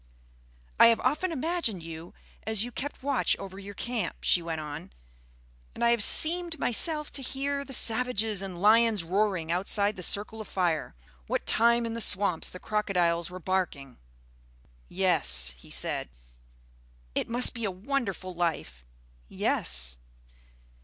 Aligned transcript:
"I 0.79 0.87
have 0.87 0.99
often 1.01 1.31
imagined 1.31 1.83
you 1.83 2.15
as 2.47 2.63
you 2.63 2.71
kept 2.71 3.03
watch 3.03 3.37
over 3.37 3.59
your 3.59 3.75
camp," 3.75 4.15
she 4.21 4.41
went 4.41 4.59
on, 4.59 4.91
"and 5.75 5.85
I 5.85 5.91
have 5.91 6.01
seemed 6.01 6.57
myself 6.57 7.11
to 7.11 7.21
hear 7.21 7.63
the 7.63 7.71
savages 7.71 8.41
and 8.41 8.59
lions 8.59 9.03
roaring 9.03 9.51
outside 9.51 9.95
the 9.97 10.01
circle 10.01 10.41
of 10.41 10.47
fire, 10.47 10.95
what 11.27 11.45
time 11.45 11.85
in 11.85 11.93
the 11.93 12.01
swamps 12.01 12.49
the 12.49 12.57
crocodiles 12.57 13.29
were 13.29 13.39
barking." 13.39 13.99
"Yes," 14.89 15.53
he 15.59 15.69
said. 15.69 16.09
"It 17.13 17.29
must 17.29 17.53
be 17.53 17.63
a 17.63 17.69
wonderful 17.69 18.33
life." 18.33 18.87
"Yes." 19.29 19.97